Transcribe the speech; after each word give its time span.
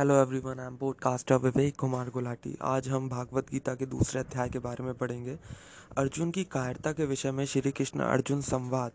Hello 0.00 0.14
everyone 0.14 0.60
I 0.60 0.66
am 0.66 0.76
podcaster 0.76 1.36
Vivek 1.36 1.76
Kumar 1.76 2.10
Gulati 2.10 2.56
आज 2.62 2.88
हम 2.88 3.08
भागवत 3.08 3.50
गीता 3.50 3.74
के 3.74 3.86
दूसरे 3.86 4.20
अध्याय 4.20 4.48
के 4.48 4.58
बारे 4.58 4.84
में 4.84 4.94
पढ़ेंगे। 4.94 5.38
अर्जुन 5.98 6.30
की 6.30 6.44
कायरता 6.44 6.92
के 6.92 7.04
विषय 7.04 7.30
में 7.30 7.44
श्री 7.46 7.70
कृष्ण 7.70 8.00
अर्जुन 8.00 8.40
संवाद। 8.40 8.92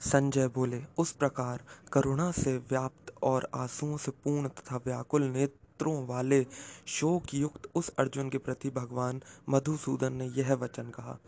संजय 0.00 0.48
बोले, 0.48 0.82
उस 0.98 1.12
प्रकार 1.12 1.60
करुणा 1.92 2.30
से 2.30 2.56
व्याप्त 2.56 3.14
और 3.22 3.48
आंसुओं 3.54 3.96
से 3.96 4.10
पूर्ण 4.10 4.48
तथा 4.48 4.76
व्याकुल 4.76 5.22
नेत्रों 5.22 6.06
वाले 6.06 6.46
शोक 6.86 7.34
युक्त 7.34 7.68
उस 7.74 7.90
अर्जुन 7.98 8.30
के 8.30 8.38
प्रति 8.38 8.70
भगवान 8.70 9.20
मधुसूदन 9.48 10.12
ने 10.12 10.26
यह 10.26 10.52
वचन 10.54 10.90
कहा। 10.90 11.18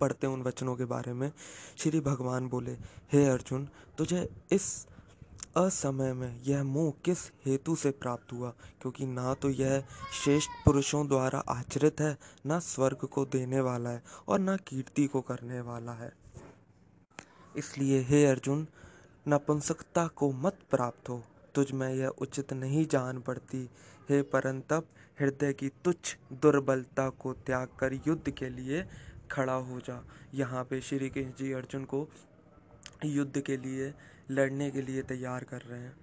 पढ़ते 0.00 0.26
उन 0.26 0.42
वचनों 0.42 0.76
के 0.76 0.84
बारे 0.84 1.12
में 1.12 1.32
श्री 1.78 2.00
भगवान 2.00 2.48
बोले, 2.48 2.72
हे 3.12 3.24
अर्जुन, 3.26 3.68
तुझे 3.98 4.28
इस 4.52 4.86
असमय 5.56 6.12
में 6.12 6.42
यह 6.42 6.64
मोह 6.64 6.92
किस 7.04 7.32
हेतु 7.46 7.76
से 7.76 7.90
प्राप्त 7.90 8.32
हुआ? 8.32 8.50
क्योंकि 8.50 9.06
ना 9.06 9.34
तो 9.34 9.50
यह 9.50 9.84
श्रेष्ठ 10.24 10.50
पुरुषों 10.64 11.08
द्वारा 11.08 11.38
आचरित 11.38 12.00
है, 12.00 12.18
ना 12.46 12.58
स्वर्ग 12.58 12.96
को 12.96 13.24
देने 13.24 13.60
वाला 13.60 13.90
है 13.90 14.02
और 14.28 14.38
ना 14.38 14.56
कीर्ति 14.56 15.06
को 15.06 15.20
करने 15.20 15.60
वाला 15.60 15.92
है। 15.92 16.12
इसलिए, 17.56 18.00
हे 18.00 18.26
अर्जुन, 18.26 18.66
नपुंसकता 19.28 20.06
को 20.06 20.32
मत 20.32 20.58
प्राप्त 20.70 21.08
हो। 21.08 21.24
तुझ 21.54 21.72
में 21.72 21.94
यह 21.94 22.08
उचित 22.08 22.52
नहीं 22.52 22.86
जान 22.86 23.20
पड़ती। 23.20 23.70
हे 24.08 24.22
परंतप, 24.22 24.86
हृदय 25.20 25.52
की 25.52 25.68
तुच्छ 25.68 26.16
दुर्बलता 26.32 27.08
को 27.08 27.32
त्याग 27.32 27.68
कर 27.78 27.92
युद्ध 27.92 28.30
के 28.30 28.48
लिए 28.48 28.86
खड़ा 29.30 29.54
हो 29.54 29.80
जा। 29.80 30.04
यहाँ 30.34 30.64
पे 30.64 30.80
श्री 30.80 31.10
कृष्ण 31.10 31.30
जी 31.30 31.52
अर्जुन 31.52 31.84
को 31.84 32.08
युद्ध 33.04 33.40
के 33.40 33.56
लिए 33.56 33.94
लड़ने 34.30 34.70
के 34.70 34.82
लिए 34.82 35.02
तैयार 35.02 35.44
कर 35.44 35.60
रहे 35.60 35.80
हैं। 35.80 35.96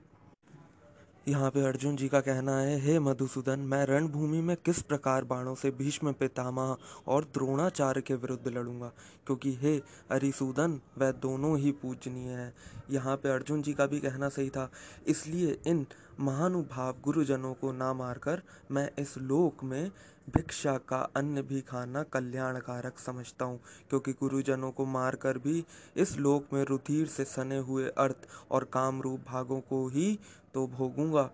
यहाँ 1.27 1.49
पे 1.51 1.61
अर्जुन 1.61 1.95
जी 1.95 2.07
का 2.07 2.21
कहना 2.21 2.59
है, 2.59 2.79
हे 2.79 2.99
मधुसूदन, 2.99 3.59
मैं 3.59 3.85
रणभूमि 3.85 4.41
में 4.41 4.57
किस 4.65 4.81
प्रकार 4.81 5.23
बाणों 5.23 5.55
से 5.55 5.71
भीष्म, 5.71 6.11
पितामह 6.11 6.77
और 7.07 7.23
द्रोणाचार्य 7.23 8.01
के 8.01 8.15
विरुद्ध 8.15 8.47
लड़ूँगा? 8.47 8.91
क्योंकि 9.25 9.53
हे 9.53 9.81
अरिसूदन, 10.11 10.81
वह 10.97 11.11
दोनों 11.11 11.57
ही 11.59 11.71
पूजनीय 11.71 12.29
हैं। 12.29 12.53
यहाँ 12.91 13.17
पे 13.17 13.29
अर्जुन 13.29 13.61
जी 13.61 13.73
का 13.73 13.85
भी 13.85 13.99
कहना 13.99 14.29
सही 14.29 14.49
था, 14.49 14.71
इसलिए 15.07 15.57
इन 15.67 15.85
महानुभाव 16.21 16.95
गुरुजनों 17.03 17.53
को 17.53 17.71
ना 17.71 17.91
मारकर 17.93 18.41
मैं 18.71 18.89
इस 18.99 19.17
लोक 19.19 19.63
में 19.63 19.91
भिक्षा 20.27 20.77
का 20.87 20.97
अन्न 21.15 21.41
भी 21.41 21.61
खाना 21.61 22.03
कल्याणकारक 22.03 22.99
समझता 22.99 23.45
हूँ, 23.45 23.59
क्योंकि 23.89 24.11
गुरुजनों 24.13 24.71
को 24.71 24.85
मारकर 24.87 25.37
भी 25.37 25.63
इस 25.97 26.17
लोक 26.17 26.53
में 26.53 26.63
रुधिर 26.63 27.07
से 27.07 27.23
सने 27.25 27.57
हुए 27.59 27.87
अर्थ 27.97 28.27
और 28.51 28.63
कामरूप 28.73 29.23
भागों 29.27 29.59
को 29.61 29.87
ही 29.87 30.17
तो 30.53 30.67
भोगूँगा। 30.69 31.29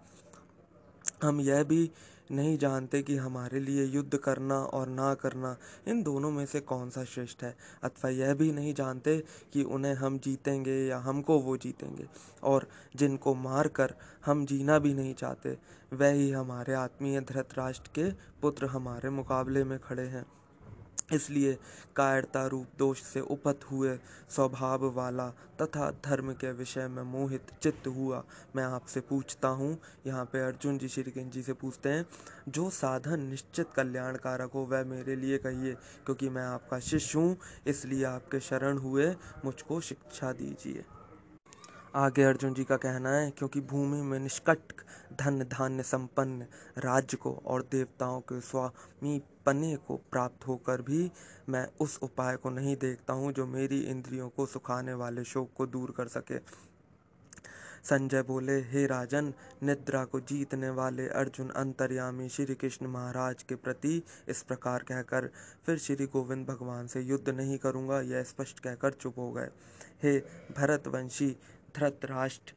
हम 1.24 1.42
यह 1.42 1.64
भी 1.64 1.90
नहीं 2.31 2.58
जानते 2.58 3.02
कि 3.02 3.16
हमारे 3.16 3.59
लिए 3.59 3.86
युद्ध 3.86 4.17
करना 4.17 4.56
और 4.56 4.88
ना 4.88 5.14
करना, 5.14 5.58
इन 5.88 6.03
दोनों 6.03 6.31
में 6.31 6.45
से 6.45 6.59
कौन 6.59 6.89
सा 6.89 7.03
श्रेष्ठ 7.03 7.44
है? 7.44 7.58
अथवा 7.83 8.09
यह 8.09 8.33
भी 8.33 8.52
नहीं 8.52 8.73
जानते 8.73 9.23
कि 9.53 9.64
उन्हें 9.64 9.94
हम 9.94 10.20
जीतेंगे 10.20 10.88
या 10.88 10.98
हमको 10.98 11.39
वो 11.39 11.58
जीतेंगे। 11.58 12.08
और 12.44 12.67
जिनको 12.95 13.36
मार 13.36 13.67
कर 13.67 13.94
हम 14.25 14.45
जीना 14.45 14.80
भी 14.80 14.94
नहीं 14.94 15.14
चाहते, 15.14 15.58
वह 15.94 16.09
ही 16.09 16.31
हमारे 16.31 16.73
आत्मीय 16.73 17.22
धृतराष्ट्र 17.22 17.92
के 17.95 18.11
पुत्र 18.42 18.66
हमारे 18.66 19.09
मुकाबले 19.09 19.64
में 19.64 19.80
खड़े 19.80 20.08
हैं। 20.08 20.25
इसलिए 21.14 21.58
कायरता 21.96 22.48
रूप 22.48 22.68
दोष 22.80 23.02
से 23.02 23.20
उपत 23.20 23.60
हुए 23.72 23.96
स्वभाव 24.30 24.86
वाला 24.86 25.28
तथा 25.62 25.92
धर्म 26.06 26.32
के 26.34 26.52
विषय 26.52 26.88
में 26.88 27.04
मोहित 27.04 27.42
चित्त 27.62 27.88
हुआ। 27.88 28.24
मैं 28.56 28.64
आपसे 28.64 29.00
पूछता 29.00 29.48
हूँ, 29.48 29.78
यहाँ 30.08 30.26
पे 30.26 30.40
अर्जुन 30.40 30.78
जी 30.78 30.88
श्री 30.88 31.14
जी 31.18 31.42
से 31.42 31.54
पूछते 31.54 31.90
हैं, 31.90 32.06
जो 32.50 32.70
साधन 32.70 33.20
निश्चित 33.20 33.68
कल्याणकारक 33.76 34.52
हो, 34.52 34.62
वह 34.62 34.84
मेरे 34.84 35.16
लिए 35.16 35.38
कहिए, 35.38 35.74
क्योंकि 36.06 36.30
मैं 36.30 36.46
आपका 36.46 36.80
शिष्य 36.80 37.20
हूँ, 37.20 37.38
इसलिए 37.67 38.04
आपके 38.04 38.40
शरण 38.40 38.78
हुए, 38.78 39.16
मुझको 39.46 39.82
शिक्षा 39.82 40.32
दीजिए। 40.32 40.84
आगे 41.95 42.23
अर्जुन 42.23 42.53
जी 42.53 42.64
का 42.64 42.77
कहना 42.77 43.09
है, 43.09 43.30
क्योंकि 43.31 43.61
भूमि 43.61 44.02
में 44.02 44.20
निष्कट 44.20 44.73
धन 45.20 45.43
धान्य 45.43 45.83
संपन्न 45.83 46.45
राज्य 46.77 47.17
को 47.17 47.31
और 47.45 47.61
देवताओं 47.71 48.20
के 48.21 48.39
स्वामी 48.42 49.20
पने 49.45 49.75
को 49.87 49.95
प्राप्त 50.11 50.48
होकर 50.48 50.81
भी 50.81 51.09
मैं 51.49 51.67
उस 51.81 51.99
उपाय 52.03 52.36
को 52.36 52.49
नहीं 52.49 52.75
देखता 52.77 53.14
हूँ 53.14 53.31
जो 53.33 53.45
मेरी 53.48 53.80
इंद्रियों 53.81 54.30
को 54.30 54.45
सुखाने 54.45 54.93
वाले 54.93 55.23
शोक 55.23 55.52
को 55.58 55.65
दूर 55.67 55.93
कर 55.98 56.08
सके। 56.09 56.39
संजय 57.80 58.21
बोले, 58.21 58.54
हे 58.61 58.86
राजन, 58.87 59.33
निद्रा 59.64 60.04
को 60.05 60.19
जीतने 60.21 60.69
वाले 60.69 61.08
अर्जुन 61.09 61.49
अंतर्यामी 61.49 62.27
श्री 62.30 62.55
कृष्ण 62.55 62.87
महाराज 62.87 63.43
के 63.43 63.55
प्रति 63.55 64.02
इस 64.30 64.42
प्रकार 64.43 64.83
कहकर 64.83 65.30
फिर 65.65 65.77
श्री 65.77 66.05
गोविंद 66.05 66.45
भगवान 66.48 66.87
से 66.87 67.02
युद्ध 67.02 67.30
नहीं 67.30 67.58
करूँगा, 67.58 67.99
यह 68.02 68.23
स्पष्ट 68.23 68.59
कहकर 68.59 68.93
चुप 68.93 69.19
हो 69.19 69.31
गए। 69.31 69.49
हे 70.04 70.17
भरतवंशी 70.58 71.36
धृतराष्ट्र। 71.76 72.54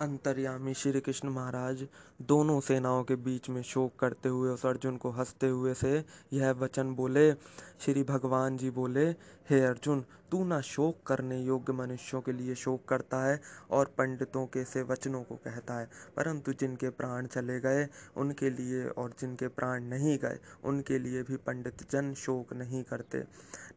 अंतर्यामी 0.00 0.74
श्री 0.74 1.00
कृष्ण 1.00 1.28
महाराज 1.28 1.86
दोनों 2.22 2.60
सेनाओं 2.60 3.04
के 3.04 3.16
बीच 3.16 3.48
में 3.48 3.62
शोक 3.62 3.92
करते 3.98 4.28
हुए 4.28 4.50
उस 4.50 4.66
अर्जुन 4.66 4.96
को 4.96 5.10
हँसते 5.10 5.48
हुए 5.48 5.74
से 5.74 6.04
यह 6.32 6.50
वचन 6.50 6.94
बोले, 6.94 7.32
श्री 7.80 8.02
भगवान 8.02 8.56
जी 8.56 8.70
बोले, 8.70 9.06
हे 9.50 9.60
अर्जुन 9.60 10.04
तू 10.30 10.44
ना 10.44 10.60
शोक 10.60 11.06
करने 11.06 11.42
योग्य 11.42 11.72
मनुष्यों 11.72 12.20
के 12.20 12.32
लिए 12.32 12.54
शोक 12.54 12.88
करता 12.88 13.24
है 13.24 13.40
और 13.70 13.86
पंडितों 13.86 14.46
के 14.46 14.64
से 14.64 14.82
वचनों 14.82 15.22
को 15.22 15.36
कहता 15.36 15.74
है। 15.74 15.90
परंतु 16.16 16.52
जिनके 16.52 16.90
प्राण 16.90 17.26
चले 17.26 17.60
गए, 17.60 17.88
उनके 18.16 18.50
लिए 18.50 18.88
और 18.88 19.12
जिनके 19.20 19.48
प्राण 19.48 19.84
नहीं 19.84 20.18
गए, 20.18 20.38
उनके 20.64 20.98
लिए 20.98 21.22
भी 21.22 21.36
पंडित 21.36 21.90
जन 21.90 22.14
शोक 22.14 22.52
नहीं 22.52 22.84
करते। 22.84 23.24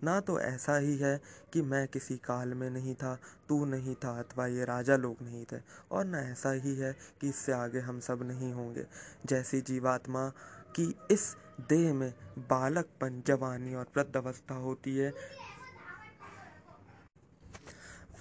ना 0.03 0.19
तो 0.19 0.39
ऐसा 0.39 0.77
ही 0.77 0.97
है 0.97 1.21
कि 1.53 1.61
मैं 1.61 1.87
किसी 1.87 2.17
काल 2.17 2.53
में 2.53 2.69
नहीं 2.69 2.95
था, 2.95 3.19
तू 3.49 3.65
नहीं 3.65 3.95
था 3.95 4.19
अथवा 4.19 4.47
ये 4.47 4.65
राजा 4.65 4.95
लोग 4.95 5.15
नहीं 5.21 5.45
थे। 5.45 5.61
और 5.91 6.05
न 6.05 6.15
ऐसा 6.15 6.51
ही 6.51 6.75
है 6.75 6.95
कि 7.21 7.29
इससे 7.29 7.51
आगे 7.51 7.79
हम 7.79 7.99
सब 7.99 8.23
नहीं 8.23 8.53
होंगे। 8.53 8.85
जैसी 9.25 9.61
जीवात्मा 9.61 10.29
की 10.75 10.95
इस 11.11 11.35
देह 11.69 11.93
में 11.93 12.13
बालकपन, 12.37 13.23
जवानी 13.27 13.75
और 13.75 13.85
वृद्धावस्था 13.97 14.55
होती 14.55 14.97
है 14.97 15.13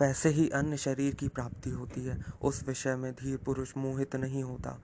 वैसे 0.01 0.29
ही 0.29 0.49
अन्य 0.49 0.77
शरीर 0.77 1.15
की 1.15 1.29
प्राप्ति 1.29 1.71
होती 1.71 2.05
है। 2.05 2.25
उस 2.43 2.63
विषय 2.69 2.97
में 2.97 3.13
धीर 3.13 3.37
पुरुष 3.37 3.77
मोहित 3.77 4.17
नहीं 4.17 4.43
होता। 4.43 4.81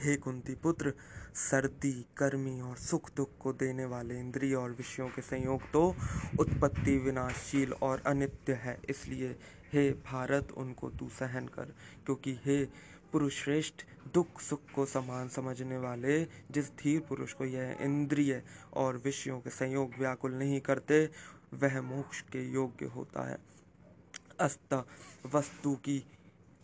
हे 0.00 0.16
कुंती 0.16 0.54
पुत्र, 0.54 0.92
सर्दी, 1.34 1.92
कर्मी 2.16 2.60
और 2.60 2.76
सुख 2.76 3.10
दुख 3.16 3.30
को 3.40 3.52
देने 3.52 3.84
वाले 3.84 4.18
इंद्रिय 4.20 4.54
और 4.54 4.70
विषयों 4.70 5.08
के 5.08 5.22
संयोग 5.22 5.62
तो 5.72 5.96
उत्पत्ति 6.40 6.96
विनाशशील 6.98 7.72
और 7.72 8.02
अनित्य 8.06 8.52
है। 8.52 8.78
इसलिए 8.88 9.36
हे 9.72 9.90
भारत, 9.90 10.52
उनको 10.56 10.90
तू 10.90 11.08
सहन 11.08 11.46
कर, 11.46 11.74
क्योंकि 12.06 12.38
हे 12.44 12.64
पुरुष 13.12 13.42
श्रेष्ठ 13.44 13.84
दुख 14.14 14.40
सुख 14.40 14.60
को 14.74 14.86
समान 14.86 15.28
समझने 15.28 15.78
वाले 15.78 16.24
जिस 16.50 16.70
धीर 16.70 17.00
पुरुष 17.00 17.32
को 17.32 17.44
यह 17.44 17.76
इंद्रिय 17.80 18.42
और 18.74 18.96
विषयों 19.04 19.40
के 19.40 19.50
संयोग 19.50 19.90
व्याकुल 19.98 20.34
नहीं 20.34 20.60
करते, 20.60 21.10
वह 21.54 21.80
मोक्ष 21.82 22.20
के 22.20 22.52
योग्य 22.52 22.86
होता 22.86 23.28
है। 23.30 23.53
अस्त 24.40 24.84
वस्तु 25.34 25.74
की 25.76 26.02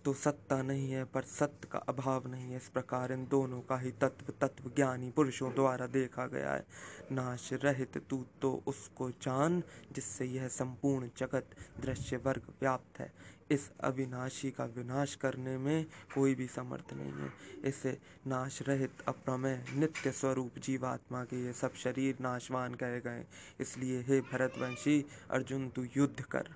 तो 0.05 0.13
सत्ता 0.13 0.61
नहीं 0.63 0.91
है, 0.93 1.05
पर 1.05 1.23
सत्य 1.23 1.69
का 1.73 1.79
अभाव 1.89 2.27
नहीं 2.29 2.51
है। 2.51 2.57
इस 2.57 2.69
प्रकार 2.69 3.13
इन 3.13 3.27
दोनों 3.31 3.61
का 3.61 3.79
ही 3.79 3.91
तत्व 3.93 4.33
तत्व 4.41 4.71
ज्ञानी 4.77 5.11
पुरुषों 5.11 5.53
द्वारा 5.55 5.87
देखा 5.87 6.27
गया 6.27 6.53
है। 6.53 6.65
नाश 7.13 7.49
रहित 7.65 7.99
तू 8.11 8.25
तो 8.43 8.53
उसको 8.67 9.11
जान, 9.11 9.63
जिससे 9.93 10.25
यह 10.25 10.49
संपूर्ण 10.49 11.09
जगत 11.19 11.51
दृश्य 11.81 12.17
वर्ग 12.17 12.49
व्याप्त 12.61 13.01
है। 13.01 13.13
इस 13.51 13.71
अविनाशी 13.81 14.51
का 14.51 14.65
विनाश 14.77 15.15
करने 15.15 15.57
में 15.59 15.87
कोई 16.15 16.35
भी 16.35 16.47
समर्थ 16.47 16.95
नहीं 16.95 17.13
है। 17.13 17.33
इसे 17.65 17.97
नाश 18.27 18.63
रहित 18.63 19.03
अप्रमेय 19.09 19.65
नित्य 19.75 20.13
स्वरूप 20.13 20.59
जीवात्मा 20.59 21.25
के 21.25 21.45
ये 21.45 21.53
सब 21.53 21.75
शरीर 21.75 22.17
नाशवान 22.21 22.75
कहे 22.75 23.01
गए 23.01 23.25
इसलिए 23.61 24.01
हे 24.01 24.21
भरतवंशी, 24.23 25.05
अर्जुन 25.31 25.69
तू 25.69 25.87
युद्ध 25.97 26.21
कर। 26.23 26.55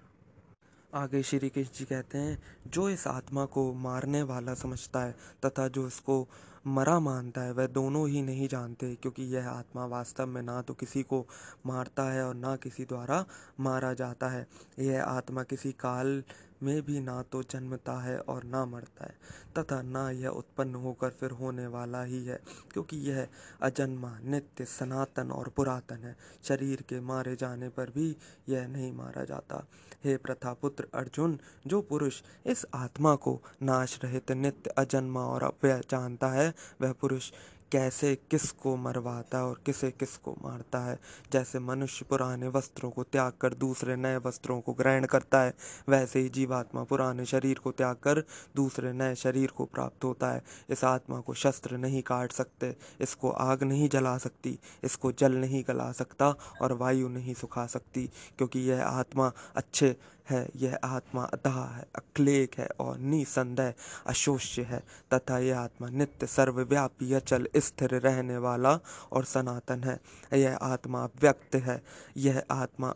आगे 0.95 1.23
श्री 1.23 1.49
कृष्ण 1.49 1.73
जी 1.75 1.85
कहते 1.85 2.19
हैं, 2.19 2.39
जो 2.67 2.89
इस 2.89 3.07
आत्मा 3.07 3.45
को 3.45 3.73
मारने 3.75 4.23
वाला 4.23 4.55
समझता 4.55 5.01
है 5.01 5.15
तथा 5.47 5.67
जो 5.69 5.87
इसको 5.87 6.29
मरा 6.67 6.99
मानता 7.01 7.41
है, 7.41 7.53
वह 7.53 7.67
दोनों 7.67 8.09
ही 8.09 8.23
नहीं 8.23 8.49
जानते, 8.49 8.95
क्योंकि 8.95 9.23
यह 9.23 9.49
आत्मा 9.49 9.87
वास्तव 9.87 10.27
में 10.27 10.41
ना 10.43 10.61
तो 10.63 10.75
किसी 10.75 11.03
को 11.03 11.27
मारता 11.67 12.03
है 12.13 12.25
और 12.25 12.35
ना 12.35 12.55
किसी 12.57 12.85
द्वारा 12.85 13.25
मारा 13.61 13.93
जाता 13.95 14.29
है। 14.29 14.47
यह 14.79 15.03
आत्मा 15.05 15.43
किसी 15.43 15.73
काल 15.73 16.23
में 16.65 16.83
भी 16.83 17.01
ना 17.01 17.21
तो 17.23 17.43
जन्मता 17.43 18.01
है 18.03 18.19
और 18.19 18.45
ना 18.45 18.65
मरता 18.65 19.05
है, 19.05 19.15
तथा 19.59 19.81
ना 19.83 20.09
यह 20.11 20.29
उत्पन्न 20.29 20.75
होकर 20.75 21.11
फिर 21.11 21.31
होने 21.31 21.67
वाला 21.67 22.03
ही 22.03 22.25
है, 22.25 22.41
क्योंकि 22.73 22.97
यह 23.11 23.27
अजन्मा, 23.63 24.19
नित्य, 24.25 24.65
सनातन 24.65 25.31
और 25.31 25.49
पुरातन 25.49 26.05
है। 26.05 26.17
शरीर 26.43 26.85
के 26.89 27.01
मारे 27.01 27.37
जाने 27.37 27.69
पर 27.69 27.91
भी 27.91 28.17
यह 28.49 28.67
नहीं 28.67 28.93
मारा 28.93 29.25
जाता। 29.25 29.65
हे 30.05 30.17
प्रथा 30.17 30.53
पुत्र 30.53 30.87
अर्जुन, 30.95 31.39
जो 31.67 31.81
पुरुष 31.83 32.21
इस 32.47 32.67
आत्मा 32.75 33.15
को 33.15 33.41
नाश 33.63 33.99
रहित 34.05 34.33
नित्य 34.33 34.71
अजन्मा 34.79 35.25
और 35.25 35.43
अव्यय 35.43 35.81
जानता 35.91 36.29
है, 36.29 36.53
वह 36.81 36.93
पुरुष 36.93 37.31
कैसे 37.73 38.15
किसको 38.31 38.77
मरवाता 38.77 39.39
है 39.39 39.45
और 39.45 39.61
किसे 39.67 39.91
किसको 39.91 40.37
मारता 40.45 40.79
है। 40.79 40.99
जैसे 41.33 41.59
मनुष्य 41.59 42.05
पुराने 42.05 42.49
वस्त्रों 42.49 42.91
को 42.91 43.03
त्याग 43.03 43.33
कर 43.41 43.55
दूसरे 43.55 43.97
नए 43.97 44.17
वस्त्रों 44.17 44.61
को 44.61 44.73
ग्रहण 44.73 45.05
करता 45.05 45.41
है, 45.41 45.55
वैसे 45.89 46.21
ही 46.21 46.29
जीवात्मा 46.29 46.85
पुराने 46.85 47.25
शरीर 47.25 47.59
को 47.59 47.71
त्याग 47.71 47.97
कर 47.97 48.23
दूसरे 48.57 48.93
नए 48.93 49.15
शरीर 49.15 49.51
को 49.51 49.65
प्राप्त 49.65 50.05
होता 50.05 50.31
है। 50.31 50.43
इस 50.71 50.85
आत्मा 50.85 51.21
को 51.21 51.35
शस्त्र 51.35 51.77
नहीं 51.77 52.03
काट 52.03 52.33
सकते, 52.33 52.75
इसको 53.01 53.31
आग 53.31 53.63
नहीं 53.63 53.89
जला 53.89 54.17
सकती, 54.19 54.59
इसको 54.85 55.13
जल 55.13 55.33
नहीं 55.33 55.65
गला 55.69 55.93
सकता 55.93 56.35
और 56.63 56.73
वायु 56.73 57.09
नहीं 57.09 57.35
सुखा 57.35 57.67
सकती, 57.67 58.11
क्योंकि 58.39 58.61
यह 58.61 58.85
आत्मा 58.85 59.33
अच्छे 59.57 59.97
है, 60.31 60.49
यह 60.57 60.79
आत्मा 60.85 61.23
अतः 61.25 61.61
है, 61.65 61.85
अक्लेक 61.97 62.55
है 62.59 62.69
और 62.81 62.99
निसंदेह, 62.99 63.73
अशोष्य 64.07 64.63
है, 64.63 64.83
तथा 65.15 65.39
यह 65.39 65.59
आत्मा 65.59 65.89
नित्य 65.89 66.27
सर्वव्यापी 66.27 67.13
अचल 67.13 67.49
स्थिर 67.57 67.91
रहने 67.91 68.37
वाला 68.37 68.81
और 69.13 69.25
सनातन 69.25 69.85
है। 69.85 70.01
यह 70.41 70.57
आत्मा 70.57 71.05
व्यक्त 71.05 71.55
है, 71.55 71.83
यह 72.17 72.43
आत्मा 72.51 72.95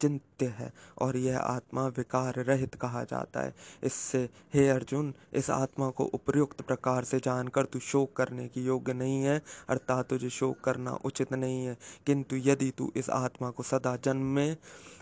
चिंत्य 0.00 0.46
है 0.46 0.72
और 0.98 1.16
यह 1.16 1.38
आत्मा 1.38 1.86
विकार 1.86 2.34
रहित 2.34 2.74
कहा 2.74 3.04
जाता 3.04 3.40
है। 3.40 3.54
इससे, 3.82 4.28
हे 4.54 4.68
अर्जुन, 4.68 5.14
इस 5.32 5.50
आत्मा 5.50 5.90
को 5.90 6.04
उपयुक्त 6.04 6.60
प्रकार 6.60 7.04
से 7.04 7.18
जानकर 7.18 7.64
तू 7.64 7.78
शोक 7.78 8.16
करने 8.16 8.48
की 8.48 8.64
योग्य 8.64 8.92
नहीं 8.92 9.22
है, 9.22 9.42
अर्थात 9.68 10.08
तुझे 10.08 10.30
शोक 10.30 10.60
करना 10.60 10.98
उचित 11.04 11.32
नहीं 11.32 11.66
है। 11.66 11.76
किंतु 12.06 12.36
यदि 12.36 12.70
तू 12.70 12.92
इस 12.96 13.10
आत्मा 13.10 13.50
को 13.50 13.62
सदा 13.62 13.96
जन्मे 13.96 14.56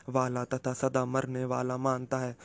वाला 0.08 0.44
तथा 0.44 0.72
सदा 0.72 1.04
मरने 1.04 1.44
वाला 1.44 1.76
मानता 1.76 2.18
है 2.18 2.36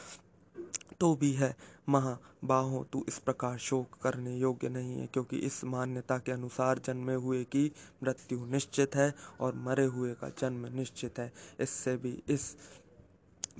तो 0.99 1.15
भी 1.15 1.33
है। 1.33 1.55
महाबाहों 1.89 2.83
तू 2.83 3.03
इस 3.07 3.17
प्रकार 3.17 3.57
शोक 3.57 3.95
करने 4.01 4.35
योग्य 4.37 4.69
नहीं 4.69 4.99
है, 4.99 5.07
क्योंकि 5.07 5.37
इस 5.37 5.63
मान्यता 5.63 6.17
के 6.17 6.31
अनुसार 6.31 6.79
जन्मे 6.79 7.13
हुए 7.15 7.43
की 7.43 7.71
मृत्यु 8.03 8.45
निश्चित 8.45 8.95
है 8.95 9.13
और 9.39 9.55
मरे 9.55 9.85
हुए 9.85 10.13
का 10.13 10.29
जन्म 10.39 10.65
निश्चित 10.75 11.19
है। 11.19 11.31
इससे 11.59 11.95
भी 11.97 12.21
इस 12.29 12.55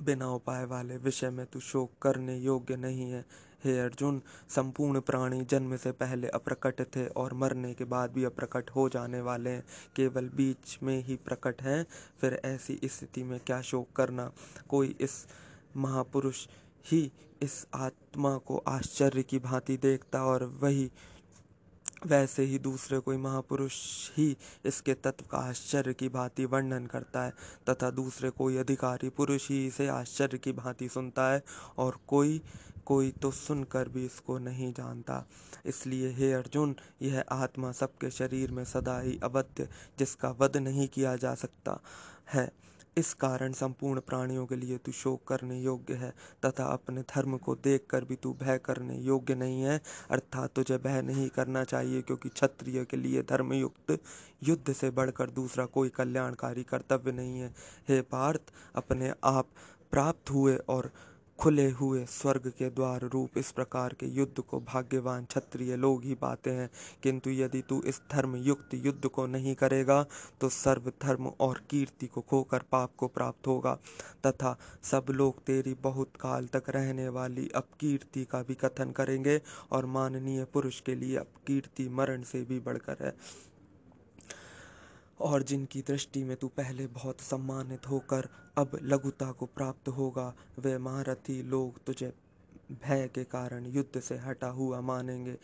बिना 0.00 0.28
उपाय 0.28 0.64
वाले 0.64 0.96
विषय 0.96 1.30
में 1.30 1.44
तू 1.46 1.60
शोक 1.60 1.90
करने 2.02 2.36
योग्य 2.38 2.76
नहीं 2.76 3.10
है। 3.10 3.24
हे 3.64 3.78
अर्जुन, 3.80 4.20
संपूर्ण 4.48 5.00
प्राणी 5.00 5.44
जन्म 5.44 5.76
से 5.76 5.92
पहले 5.92 6.28
अप्रकट 6.28 6.80
थे 6.96 7.06
और 7.06 7.34
मरने 7.34 7.72
के 7.74 7.84
बाद 7.84 8.12
भी 8.12 8.24
अप्रकट 8.24 8.70
हो 8.70 8.88
जाने 8.88 9.20
वाले 9.20 9.50
हैं। 9.50 9.64
केवल 9.96 10.28
बीच 10.28 10.78
में 10.82 11.02
ही 11.04 11.16
प्रकट 11.16 11.62
हैं, 11.62 11.86
फिर 12.20 12.40
ऐसी 12.44 12.78
स्थिति 12.84 13.22
में 13.22 13.38
क्या 13.40 13.60
शोक 13.60 13.92
करना? 13.96 14.30
कोई 14.68 14.96
इस 15.00 15.26
महापुरुष 15.76 16.46
ही 16.84 17.10
इस 17.42 17.66
आत्मा 17.74 18.36
को 18.38 18.56
आश्चर्य 18.68 19.22
की 19.22 19.38
भांति 19.38 19.76
देखता 19.76 20.24
और 20.24 20.44
वही, 20.60 20.90
वैसे 22.06 22.42
ही 22.42 22.58
दूसरे 22.58 22.98
कोई 22.98 23.16
महापुरुष 23.16 23.74
ही 24.16 24.36
इसके 24.66 24.94
तत्व 24.94 25.24
का 25.30 25.38
आश्चर्य 25.38 25.94
की 25.94 26.08
भांति 26.08 26.44
वर्णन 26.44 26.86
करता 26.86 27.24
है, 27.24 27.32
तथा 27.70 27.90
दूसरे 27.90 28.30
कोई 28.30 28.56
अधिकारी 28.56 29.08
पुरुष 29.08 29.48
ही 29.50 29.66
इसे 29.66 29.88
आश्चर्य 29.88 30.38
की 30.38 30.52
भांति 30.52 30.88
सुनता 30.88 31.32
है 31.32 31.42
और 31.78 31.98
कोई 32.08 32.40
कोई 32.86 33.10
तो 33.10 33.30
सुनकर 33.30 33.88
भी 33.88 34.04
इसको 34.06 34.38
नहीं 34.38 34.72
जानता। 34.72 35.24
इसलिए, 35.66 36.10
हे 36.10 36.32
अर्जुन, 36.32 36.74
यह 37.02 37.24
आत्मा 37.28 37.72
सबके 37.72 38.10
शरीर 38.10 38.50
में 38.50 38.64
सदा 38.64 38.98
ही 39.00 39.18
अवध्य 39.22 39.68
जिसका 39.98 40.30
वध 40.30 40.56
नहीं 40.56 40.88
किया 40.88 41.16
जा 41.16 41.34
सकता 41.34 41.80
है। 42.34 42.50
इस 42.96 43.12
कारण 43.14 43.52
संपूर्ण 43.52 44.00
प्राणियों 44.00 44.44
के 44.46 44.56
लिए 44.56 44.76
तू 44.78 44.92
शोक 44.92 45.24
करने 45.28 45.58
योग्य 45.60 45.94
है, 45.94 46.10
तथा 46.44 46.64
अपने 46.64 47.02
धर्म 47.02 47.36
को 47.36 47.54
देख 47.54 47.86
कर 47.90 48.04
भी 48.04 48.16
तू 48.16 48.32
भय 48.32 48.58
करने 48.64 48.96
योग्य 48.98 49.34
नहीं 49.34 49.62
है। 49.62 49.80
अर्थात 50.10 50.54
तुझे 50.54 50.78
भय 50.78 51.02
नहीं 51.02 51.28
करना 51.28 51.64
चाहिए, 51.64 52.02
क्योंकि 52.02 52.28
क्षत्रिय 52.28 52.84
के 52.84 52.96
लिए 52.96 53.22
धर्मयुक्त 53.22 53.98
युद्ध 54.42 54.72
से 54.72 54.90
बढ़कर 54.90 55.30
दूसरा 55.30 55.66
कोई 55.66 55.88
कल्याणकारी 55.88 56.62
कर्तव्य 56.62 57.12
नहीं 57.12 57.40
है। 57.40 57.54
हे 57.88 58.00
पार्थ, 58.02 58.52
अपने 58.74 59.12
आप 59.24 59.48
प्राप्त 59.92 60.30
हुए 60.30 60.56
और 60.56 60.90
खुले 61.38 61.68
हुए 61.70 62.04
स्वर्ग 62.06 62.46
के 62.48 62.68
द्वार 62.70 63.00
रूप 63.04 63.38
इस 63.38 63.50
प्रकार 63.52 63.94
के 64.00 64.06
युद्ध 64.06 64.40
को 64.40 64.60
भाग्यवान 64.60 65.24
क्षत्रिय 65.24 65.76
लोग 65.76 66.04
ही 66.04 66.14
पाते 66.14 66.50
हैं। 66.50 66.68
किंतु 67.02 67.30
यदि 67.30 67.60
तू 67.62 67.80
इस 67.82 68.00
धर्म 68.12 68.36
युक्त 68.36 68.74
युद्ध 68.74 69.08
को 69.08 69.26
नहीं 69.26 69.54
करेगा 69.54 70.02
तो 70.40 70.48
सर्व 70.48 70.90
धर्म 71.02 71.26
और 71.40 71.60
कीर्ति 71.70 72.06
को 72.06 72.20
खोकर 72.20 72.62
पाप 72.72 72.94
को 72.96 73.08
प्राप्त 73.08 73.46
होगा। 73.46 73.78
तथा 74.26 74.56
सब 74.82 75.06
लोग 75.10 75.42
तेरी 75.44 75.74
बहुत 75.82 76.16
काल 76.20 76.46
तक 76.46 76.70
रहने 76.70 77.08
वाली 77.08 77.48
अपकीर्ति 77.54 78.24
का 78.24 78.42
भी 78.42 78.54
कथन 78.54 78.90
करेंगे 78.90 79.40
और 79.72 79.86
माननीय 79.86 80.44
पुरुष 80.44 80.80
के 80.80 80.94
लिए 80.94 81.16
अपकीर्ति 81.16 81.88
मरण 81.88 82.22
से 82.22 82.42
भी 82.42 82.60
बढ़कर 82.60 82.96
है। 83.00 83.14
और 85.20 85.42
जिनकी 85.42 85.80
दृष्टि 85.80 86.24
में 86.24 86.36
तू 86.36 86.48
पहले 86.48 86.86
बहुत 86.86 87.20
सम्मानित 87.20 87.88
होकर 87.88 88.28
अब 88.58 88.78
लघुता 88.82 89.32
को 89.32 89.46
प्राप्त 89.46 89.88
होगा, 89.88 90.34
वे 90.58 90.78
महारथी 90.78 91.42
लोग 91.42 91.84
तुझे 91.84 92.12
भय 92.72 93.08
के 93.14 93.24
कारण 93.24 93.66
युद्ध 93.66 94.00
से 94.00 94.16
हटा 94.16 94.48
हुआ 94.48 94.80
मानेंगे। 94.80 95.36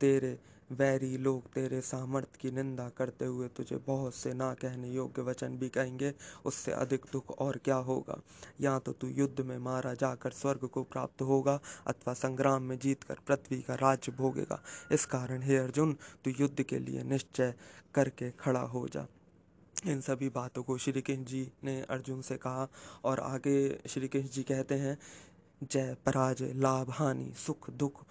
तेरे 0.00 0.38
वैरी 0.72 1.16
लोग 1.16 1.52
तेरे 1.52 1.80
सामर्थ्य 1.80 2.38
की 2.40 2.50
निंदा 2.50 2.88
करते 2.88 3.24
हुए 3.24 3.48
तुझे 3.48 3.76
बहुत 3.76 4.14
से 4.14 4.34
ना 4.34 4.54
कहने 4.54 4.90
योग्य 4.90 5.22
वचन 5.22 5.58
भी 5.58 5.68
कहेंगे, 5.68 6.14
उससे 6.44 6.72
अधिक 6.72 7.06
दुख 7.12 7.30
और 7.30 7.56
क्या 7.56 7.76
होगा? 7.76 8.20
या 8.60 8.78
तो 8.78 8.92
तू 8.92 9.06
युद्ध 9.06 9.40
में 9.40 9.58
मारा 9.58 9.94
जाकर 9.94 10.30
स्वर्ग 10.30 10.60
को 10.60 10.82
प्राप्त 10.82 11.22
होगा, 11.22 11.60
अथवा 11.86 12.14
संग्राम 12.14 12.62
में 12.62 12.78
जीतकर 12.78 13.16
पृथ्वी 13.26 13.62
का 13.62 13.74
राज्य 13.74 14.12
भोगेगा। 14.12 14.62
इस 14.92 15.06
कारण 15.06 15.42
हे 15.42 15.56
अर्जुन, 15.56 15.96
तू 16.24 16.30
युद्ध 16.40 16.62
के 16.62 16.78
लिए 16.78 17.02
निश्चय 17.02 17.54
करके 17.94 18.30
खड़ा 18.30 18.60
हो 18.60 18.88
जा। 18.88 19.06
इन 19.86 20.00
सभी 20.00 20.28
बातों 20.28 20.62
को 20.62 20.78
श्री 20.78 21.00
कृष्ण 21.00 21.24
जी 21.24 21.52
ने 21.64 21.82
अर्जुन 21.82 22.22
से 22.22 22.36
कहा, 22.36 22.68
और 23.04 23.20
आगे 23.20 23.80
श्री 23.86 24.08
कृष्ण 24.08 24.28
जी 24.28 24.42
कहते 24.42 24.74
हैं, 24.74 24.98
जय 25.62 25.96
पराजय, 26.06 26.52
लाभ, 26.52 26.90
हानि, 26.90 27.32
सुख, 27.36 27.70
दुख 27.70 28.04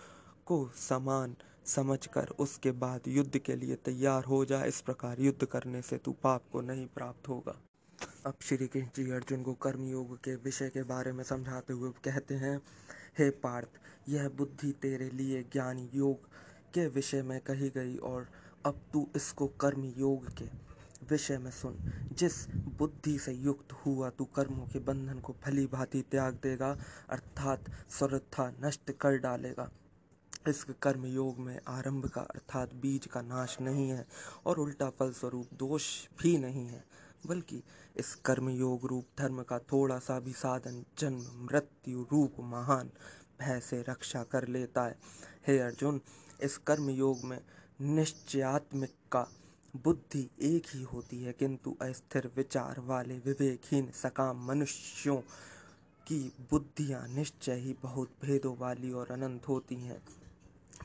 को 0.46 0.72
समान 0.76 1.36
समझकर 1.68 2.28
उसके 2.40 2.72
बाद 2.72 3.08
युद्ध 3.08 3.38
के 3.38 3.56
लिए 3.56 3.76
तैयार 3.76 4.24
हो 4.24 4.46
जा। 4.46 4.64
इस 4.66 4.82
प्रकार 4.82 5.20
युद्ध 5.20 5.46
करने 5.46 5.82
से 5.82 5.98
तू 5.98 6.12
पाप 6.12 6.44
को 6.52 6.62
नहीं 6.62 6.86
प्राप्त 6.88 7.28
होगा। 7.28 7.56
अब 8.26 8.34
श्री 8.42 8.68
कृष्ण 8.68 8.90
जी 8.96 9.12
अर्जुन 9.12 9.44
को 9.44 9.54
कर्मयोग 9.54 10.16
के 10.18 10.36
विषय 10.36 10.70
के 10.70 10.84
बारे 10.84 11.12
में 11.12 11.24
समझाते 11.24 11.74
हुए 11.74 11.92
कहते 12.06 12.36
हैं, 12.36 12.62
हे 13.18 13.30
पार्थ, 13.30 13.68
यह 14.10 14.30
बुद्धि 14.30 14.72
तेरे 14.72 15.10
लिए 15.10 15.44
ज्ञान 15.44 15.90
योग 15.94 16.28
के 16.74 16.88
विषय 16.88 17.22
में 17.22 17.40
कही 17.42 17.70
गई 17.70 17.98
और 17.98 18.28
अब 18.66 18.82
तू 18.94 19.08
इसको 19.16 19.48
कर्म 19.48 19.84
योग 19.98 20.28
के 20.38 20.46
विषय 21.10 21.38
में 21.38 21.52
सुन। 21.52 21.78
जिस 22.14 22.48
बुद्धि 22.56 23.18
से 23.20 23.32
युक्त 23.32 23.72
हुआ 23.72 24.10
तू 24.10 24.26
कर्मों 24.26 24.66
के 24.68 24.80
बंधन 24.80 25.20
को 25.20 25.36
भली 25.46 25.66
भांति 25.66 26.02
त्याग 26.02 26.34
देगा, 26.34 26.78
अर्थात 27.10 27.72
श्रद्धा 27.90 28.54
नष्ट 28.64 28.92
कर 28.92 29.18
डालेगा। 29.18 29.70
इस 30.48 30.64
कर्म 30.82 31.06
योग 31.06 31.40
में 31.40 31.60
आरंभ 31.68 32.06
का 32.08 32.22
अर्थात 32.24 32.74
बीज 32.74 33.06
का 33.06 33.22
नाश 33.22 33.58
नहीं 33.62 33.90
है 33.90 34.06
और 34.46 34.60
उल्टा 34.60 34.90
फल 34.90 35.12
स्वरूप 35.12 35.54
दोष 35.54 35.86
भी 36.22 36.38
नहीं 36.38 36.66
है, 36.68 36.84
बल्कि 37.28 37.62
इस 37.98 38.14
कर्म 38.26 38.50
योग 38.50 38.86
रूप 38.86 39.06
धर्म 39.20 39.42
का 39.44 39.60
थोड़ा 39.72 39.98
सा 40.00 40.20
भी 40.20 40.34
साधन, 40.34 40.84
जन्म, 41.00 41.26
मृत्यु 41.46 42.06
रूप 42.12 42.36
महान 42.52 42.90
भय 43.42 43.60
से 43.60 43.82
रक्षा 43.90 44.24
कर 44.24 44.48
लेता 44.48 44.86
है। 44.86 44.96
हे 45.48 45.58
अर्जुन, 45.60 46.02
इस 46.44 46.58
कर्म 46.58 46.90
योग 46.90 47.24
में 47.24 47.40
निश्चयात्मिक 47.82 48.94
का 49.12 49.28
बुद्धि 49.74 50.30
एक 50.42 50.68
ही 50.74 50.84
होती 50.84 51.24
है, 51.24 51.34
किंतु 51.34 51.76
अस्थिर 51.82 52.32
विचार 52.36 52.80
वाले 52.80 53.18
विवेकहीन 53.18 53.90
सकाम 53.94 54.48
मनुष्यों 54.48 55.18
की 56.08 56.20
बुद्धियाँ 56.52 57.08
निश्चय 57.08 57.56
ही 57.56 57.76
बहुत 57.84 58.12
भेदों 58.22 58.56
वाली 58.58 58.92
और 58.92 59.12
अनंत 59.12 59.48
होती 59.48 59.76
हैं। 59.76 60.02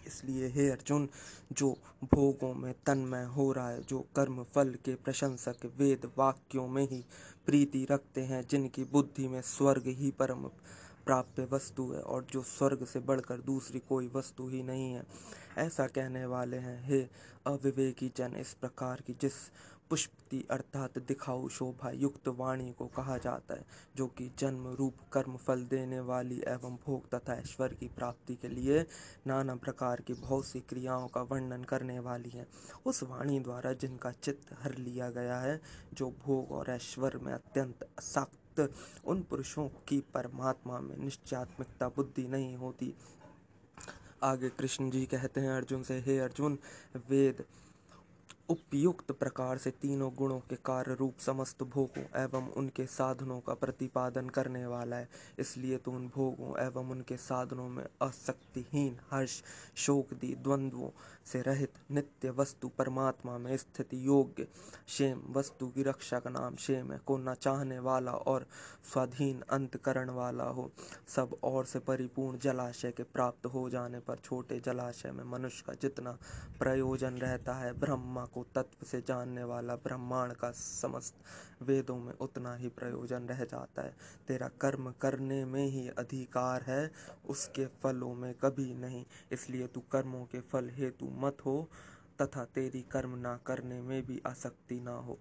इसलिए 0.06 0.48
हे 0.48 0.70
अर्जुन, 0.70 1.08
जो 1.52 1.78
भोगों 2.04 2.54
में 2.54 2.74
तन्मय 2.86 3.24
हो 3.24 3.52
रहा 3.52 3.68
है, 3.68 3.82
जो 3.82 4.00
कर्म 4.16 4.42
फल 4.42 4.74
के 4.84 4.94
प्रशंसक 4.94 5.56
वेद 5.78 6.10
वाक्यों 6.18 6.68
में 6.68 6.88
ही 6.88 7.04
प्रीति 7.46 7.86
रखते 7.90 8.20
हैं, 8.20 8.46
जिनकी 8.50 8.84
बुद्धि 8.84 9.28
में 9.28 9.42
स्वर्ग 9.42 9.82
ही 9.86 10.10
परम 10.10 10.50
प्राप्य 11.06 11.48
वस्तु 11.52 11.92
है 11.92 12.00
और 12.00 12.26
जो 12.32 12.42
स्वर्ग 12.42 12.84
से 12.84 13.00
बढ़कर 13.00 13.36
दूसरी 13.36 13.78
कोई 13.78 14.10
वस्तु 14.14 14.48
ही 14.48 14.62
नहीं 14.62 14.92
है, 14.92 15.04
ऐसा 15.58 15.86
कहने 15.86 16.26
वाले 16.26 16.56
हैं, 16.56 16.84
हे 16.84 17.08
अविवेकी 17.46 18.12
जन, 18.16 18.36
इस 18.36 18.54
प्रकार 18.54 19.02
की 19.06 19.12
जिस 19.12 19.32
पुष्पति 19.92 20.46
अर्थात 20.50 20.98
दिखाऊ 20.98 21.48
शोभा 21.48 21.90
युक्त 21.90 22.28
वाणी 22.28 22.72
को 22.72 22.86
कहा 22.86 23.18
जाता 23.18 23.54
है, 23.54 23.64
जो 23.96 24.06
कि 24.06 24.30
जन्म, 24.38 24.68
रूप, 24.68 24.96
कर्म, 25.12 25.36
फल 25.36 25.64
देने 25.64 26.00
वाली 26.00 26.42
एवं 26.48 26.76
भोग 26.86 27.08
तथा 27.14 27.34
ऐश्वर्य 27.34 27.76
की 27.76 27.88
प्राप्ति 27.88 28.34
के 28.34 28.48
लिए 28.48 28.86
नाना 29.26 29.54
प्रकार 29.54 30.00
की 30.00 30.14
बहुत 30.14 30.46
सी 30.46 30.60
क्रियाओं 30.60 31.08
का 31.08 31.22
वर्णन 31.22 31.64
करने 31.64 31.98
वाली 31.98 32.30
है। 32.30 32.46
उस 32.86 33.02
वाणी 33.02 33.40
द्वारा 33.40 33.72
जिनका 33.72 34.10
चित्त 34.12 34.56
हर 34.62 34.74
लिया 34.74 35.10
गया 35.10 35.38
है, 35.38 35.60
जो 35.94 36.10
भोग 36.10 36.52
और 36.52 36.70
ऐश्वर्य 36.70 37.18
में 37.18 37.32
अत्यंत 37.32 37.88
असाक्त, 37.98 38.72
उन 39.04 39.22
पुरुषों 39.22 39.68
की 39.68 40.00
परमात्मा 40.14 40.80
में 40.80 40.96
निश्चयात्मिकता 40.96 41.88
बुद्धि 41.88 42.28
नहीं 42.28 42.56
होती। 42.56 42.94
आगे 44.22 44.48
कृष्ण 44.48 44.90
जी 44.90 45.06
कहते 45.06 45.40
हैं 45.40 45.50
अर्जुन 45.50 45.82
से, 45.82 45.98
हे 46.00 46.18
अर्जुन, 46.18 46.58
वेद 47.10 47.44
उपयुक्त 48.48 49.12
प्रकार 49.12 49.58
से 49.58 49.70
तीनों 49.70 50.10
गुणों 50.14 50.38
के 50.40 50.56
कार्य 50.56 50.94
रूप 50.94 51.18
समस्त 51.18 51.62
भोगों 51.62 52.02
एवं 52.22 52.48
उनके 52.52 52.86
साधनों 52.86 53.38
का 53.40 53.54
प्रतिपादन 53.54 54.28
करने 54.28 54.64
वाला 54.66 54.96
है। 54.96 55.08
इसलिए 55.38 55.76
तो 55.76 55.90
उन 55.90 56.06
भोगों 56.08 56.54
एवं 56.64 56.90
उनके 56.90 57.16
साधनों 57.16 57.68
में 57.68 57.84
असक्तिहीन 58.02 58.98
हर्ष 59.10 59.42
शोक 59.76 60.14
दी 60.14 60.34
द्वंद्वों 60.34 60.90
से 61.26 61.42
रहित 61.42 61.72
नित्य 61.90 62.30
वस्तु 62.30 62.68
परमात्मा 62.68 63.36
में 63.38 63.56
स्थित 63.56 63.94
योग्य 63.94 64.46
शेम 64.88 65.20
वस्तु 65.30 65.66
की 65.66 65.82
रक्षा 65.82 66.18
का 66.18 66.30
नाम 66.30 66.56
शेम 66.56 66.92
है, 66.92 66.98
को 66.98 67.16
न 67.18 67.34
चाहने 67.34 67.78
वाला 67.78 68.12
और 68.12 68.46
स्वाधीन 68.92 69.42
अंतकरण 69.50 70.10
वाला 70.10 70.44
हो। 70.44 70.70
सब 71.08 71.36
और 71.44 71.64
से 71.64 71.78
परिपूर्ण 71.78 72.38
जलाशय 72.38 72.90
के 72.90 73.02
प्राप्त 73.02 73.46
हो 73.46 73.68
जाने 73.70 74.00
पर 74.00 74.16
छोटे 74.16 74.60
जलाशय 74.60 75.10
में 75.10 75.24
मनुष्य 75.24 75.64
का 75.66 75.72
जितना 75.82 76.16
प्रयोजन 76.58 77.18
रहता 77.18 77.54
है, 77.54 77.72
ब्रह्मा 77.72 78.24
को 78.34 78.46
तत्व 78.54 78.86
से 78.86 79.00
जानने 79.00 79.44
वाला 79.44 79.76
ब्रह्मांड 79.76 80.32
का 80.32 80.50
समस्त 80.50 81.14
वेदों 81.62 81.96
में 81.96 82.12
उतना 82.12 82.54
ही 82.54 82.68
प्रयोजन 82.68 83.22
रह 83.22 83.44
जाता 83.44 83.82
है। 83.82 83.94
तेरा 84.28 84.48
कर्म 84.60 84.90
करने 85.00 85.44
में 85.44 85.66
ही 85.66 85.88
अधिकार 85.88 86.62
है, 86.62 86.90
उसके 87.28 87.66
फलों 87.66 88.14
में 88.14 88.34
कभी 88.34 88.74
नहीं। 88.74 89.04
इसलिए 89.32 89.66
तू 89.66 89.80
कर्मों 89.92 90.24
के 90.24 90.40
फल 90.40 90.70
हेतु 90.72 91.10
मत 91.18 91.36
हो, 91.46 91.68
तथा 92.22 92.44
तेरी 92.44 92.82
कर्म 92.82 93.18
ना 93.18 93.36
करने 93.46 93.80
में 93.80 94.02
भी 94.06 94.20
आसक्ति 94.26 94.80
ना 94.80 94.96
हो। 94.98 95.18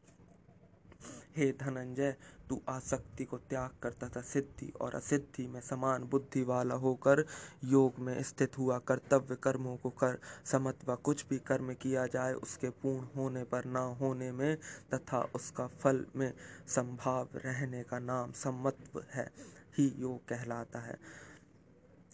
हे 1.37 1.51
धनंजय, 1.51 2.15
तू 2.49 2.61
आसक्ति 2.69 3.25
को 3.25 3.37
त्याग 3.37 3.69
कर 3.83 3.89
तथा 3.89 4.21
सिद्धि 4.21 4.73
और 4.81 4.95
असिद्धि 4.95 5.47
में 5.47 5.61
समान 5.61 6.03
बुद्धि 6.03 6.43
वाला 6.43 6.75
होकर 6.75 7.25
योग 7.63 7.99
में 7.99 8.23
स्थित 8.23 8.57
हुआ। 8.57 8.79
कर्तव्य 8.79 9.35
कर्मों 9.35 9.77
को 9.77 9.89
कर 9.89 10.19
समत्व 10.45 10.95
कुछ 10.95 11.25
भी 11.29 11.39
कर्म 11.39 11.73
किया 11.73 12.07
जाए, 12.07 12.33
उसके 12.33 12.69
पूर्ण 12.69 13.07
होने 13.15 13.43
पर 13.43 13.65
ना 13.65 13.79
होने 13.79 14.31
में 14.31 14.57
तथा 14.93 15.21
उसका 15.35 15.67
फल 15.67 16.05
में 16.15 16.33
संभाव 16.67 17.29
रहने 17.35 17.83
का 17.83 17.99
नाम 17.99 18.31
समत्व 18.31 19.03
है। 19.13 19.31
ही 19.77 19.87
योग 19.97 20.27
कहलाता 20.27 20.79
है। 20.79 20.99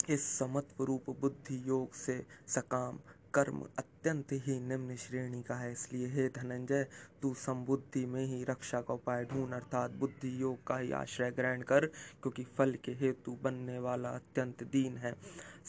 इस 0.10 0.40
समत्व 0.40 0.84
रूप 0.84 1.10
बुद्धि 1.10 1.64
योग 1.68 1.94
से 1.94 2.26
सकाम 2.48 3.00
कर्म 3.38 3.62
अत्यंत 3.78 4.32
ही 4.32 4.60
निम्न 4.60 4.96
श्रेणी 4.96 5.42
का 5.42 5.56
है। 5.56 5.72
इसलिए 5.72 6.08
हे 6.08 6.28
धनंजय, 6.30 6.88
तू 7.22 7.34
संबुद्धि 7.34 8.06
में 8.06 8.26
ही 8.26 8.44
रक्षा 8.44 8.82
का 8.82 8.94
उपाय 8.94 9.26
ढूंढ, 9.26 9.54
अर्थात 9.54 9.92
बुद्धि 9.92 10.42
योग 10.42 10.64
का 10.68 10.78
ही 10.78 10.92
आश्रय 10.92 11.32
ग्रहण 11.32 11.62
कर, 11.62 11.86
क्योंकि 12.22 12.44
फल 12.44 12.76
के 12.86 12.92
हेतु 12.92 13.38
बनने 13.44 13.80
वाला 13.80 14.10
अत्यंत 14.10 14.64
दीन 14.64 14.98
है। 14.98 15.14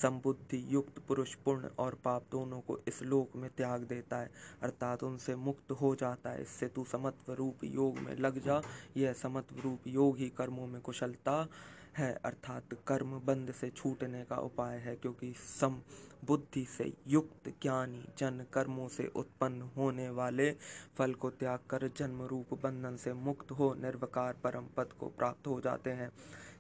संबुद्धि 0.03 0.65
युक्त 0.69 0.99
पुरुष 0.99 1.35
पुण्य 1.35 1.71
और 1.79 1.95
पाप 2.05 2.25
दोनों 2.33 2.61
को 2.61 2.79
इस 2.89 3.03
लोक 3.03 3.37
में 3.37 3.51
त्याग 3.57 3.83
देता 3.83 4.19
है, 4.19 4.31
अर्थात 4.63 5.03
उनसे 5.03 5.37
मुक्त 5.37 5.71
हो 5.71 5.95
जाता 5.95 6.31
है। 6.31 6.43
इससे 6.43 6.69
तू 6.69 6.85
समत्व 6.85 7.33
रूप 7.33 7.65
योग 7.65 7.99
में 7.99 8.17
लग 8.17 8.45
जा। 8.45 8.63
यह 8.97 9.13
समत्व 9.13 9.61
रूप 9.61 9.87
योग 9.87 10.19
ही 10.19 10.29
कर्मों 10.29 10.67
में 10.67 10.81
कुशलता 10.81 11.49
है, 11.97 12.13
अर्थात 12.25 12.75
कर्म 12.87 13.19
बंद 13.21 13.53
से 13.53 13.71
छूटने 13.71 14.23
का 14.25 14.37
उपाय 14.37 14.77
है, 14.79 14.95
क्योंकि 14.97 15.33
सम 15.39 15.81
बुद्धि 16.25 16.65
से 16.79 16.93
युक्त 17.07 17.49
ज्ञानी 17.63 18.05
जन 18.19 18.45
कर्मों 18.53 18.89
से 18.89 19.07
उत्पन्न 19.17 19.71
होने 19.77 20.09
वाले 20.11 20.51
फल 20.99 21.13
को 21.15 21.31
त्याग 21.31 21.59
कर 21.71 21.89
जन्म 21.97 22.23
रूप 22.23 22.55
बंधन 22.55 22.97
से 22.97 23.13
मुक्त 23.13 23.51
हो 23.51 23.75
निर्वकार 23.75 24.37
परम 24.45 24.67
पद 24.77 24.93
को 25.01 25.07
प्राप्त 25.09 25.47
हो 25.47 25.61
जाते 25.61 25.91
हैं। 25.91 26.11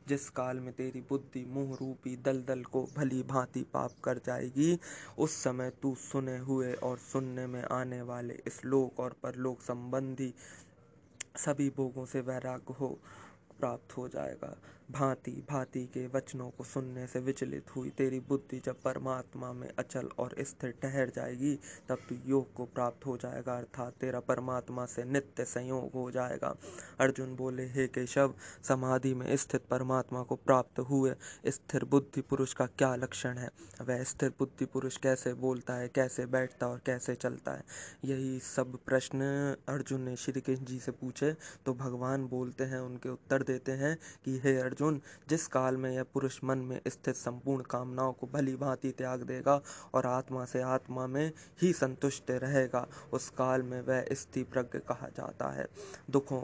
जिस 0.08 0.28
काल 0.30 0.60
में 0.60 0.72
तेरी 0.72 1.00
बुद्धि 1.00 1.44
मुँह 1.48 1.76
रूपी 1.80 2.16
दलदल 2.16 2.62
को 2.62 2.82
भली 2.96 3.22
भांति 3.22 3.62
पाप 3.72 3.98
कर 4.04 4.18
जाएगी, 4.18 4.78
उस 5.18 5.32
समय 5.34 5.70
तू 5.82 5.94
सुने 5.94 6.38
हुए 6.38 6.72
और 6.74 6.98
सुनने 6.98 7.46
में 7.46 7.62
आने 7.62 8.00
वाले 8.02 8.34
इस 8.46 8.64
लोक 8.64 9.00
और 9.00 9.16
परलोक 9.22 9.60
संबंधी 9.60 10.32
सभी 11.36 11.68
भोगों 11.70 12.04
से 12.06 12.20
वैराग्य 12.20 12.74
हो 12.80 12.88
प्राप्त 13.60 13.96
हो 13.96 14.08
जाएगा। 14.08 14.56
भांति 14.90 15.30
भांति 15.50 15.86
के 15.86 16.06
वचनों 16.06 16.50
को 16.50 16.64
सुनने 16.64 17.06
से 17.06 17.20
विचलित 17.20 17.76
हुई। 17.76 17.90
तेरी 17.90 18.20
बुद्धि 18.20 18.62
जब 18.64 18.82
परमात्मा 18.82 19.52
में 19.52 19.72
अचल 19.78 20.06
और 20.18 20.34
स्थिर 20.40 20.70
ठहर 20.82 21.10
जाएगी, 21.10 21.60
तब 21.88 21.98
तू 22.08 22.16
योग 22.26 22.52
को 22.52 22.64
प्राप्त 22.64 23.06
हो 23.06 23.16
जाएगा, 23.16 23.56
अर्थात 23.56 23.92
तेरा 23.92 24.20
परमात्मा 24.20 24.86
से 24.86 25.04
नित्य 25.04 25.44
संयोग 25.44 25.92
हो 25.94 26.10
जाएगा। 26.10 26.56
अर्जुन 27.00 27.36
बोले, 27.36 27.66
हे 27.66 27.86
केशव, 27.86 28.34
समाधि 28.68 29.14
में 29.14 29.36
स्थित 29.36 29.60
परमात्मा 29.70 30.22
को 30.22 30.36
प्राप्त 30.36 30.78
हुए 30.80 31.14
स्थिर 31.46 31.84
बुद्धि 31.84 32.20
पुरुष 32.20 32.52
का 32.52 32.66
क्या 32.66 32.96
लक्षण 32.96 33.38
है? 33.38 33.50
वह 33.80 34.02
स्थिर 34.02 34.30
बुद्धि 34.38 34.64
पुरुष 34.64 34.96
कैसे 34.96 35.34
बोलता 35.34 35.74
है, 35.74 35.88
कैसे 35.88 36.26
बैठता 36.26 36.68
और 36.68 36.80
कैसे 36.86 37.14
चलता 37.14 37.52
है? 37.52 37.64
यही 38.04 38.38
सब 38.38 38.78
प्रश्न 38.86 39.18
अर्जुन 39.68 40.00
ने 40.00 40.16
श्री 40.16 40.40
कृष्ण 40.40 40.64
जी 40.64 40.80
से 40.80 40.92
पूछे। 40.92 41.36
तो 41.66 41.74
भगवान 41.74 42.26
बोलते 42.26 42.64
हैं, 42.64 42.78
उनके 42.78 43.08
उत्तर 43.08 43.42
देते 43.42 43.72
हैं 43.72 43.98
कि, 44.24 44.38
हे 44.38 44.56
अर्जुन 44.56 44.77
अर्जुन 44.78 45.00
जिस 45.28 45.46
काल 45.46 45.76
में 45.76 45.90
यह 45.90 46.02
पुरुष 46.02 46.38
मन 46.44 46.58
में 46.58 46.80
स्थित 46.88 47.14
संपूर्ण 47.14 47.62
कामनाओं 47.62 48.12
को 48.12 48.26
भली 48.26 48.54
भांति 48.56 48.90
त्याग 48.90 49.22
देगा 49.22 49.60
और 49.94 50.06
आत्मा 50.06 50.44
से 50.44 50.60
आत्मा 50.62 51.06
में 51.06 51.32
ही 51.62 51.72
संतुष्ट 51.72 52.30
रहेगा, 52.30 52.86
उस 53.12 53.28
काल 53.30 53.62
में 53.62 53.80
वह 53.80 54.04
स्थिति 54.12 54.42
प्रज्ञ 54.42 54.78
कहा 54.78 55.08
जाता 55.08 55.50
है। 55.50 55.66
दुखों 56.10 56.40